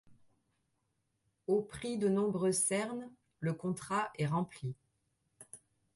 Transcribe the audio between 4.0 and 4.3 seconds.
est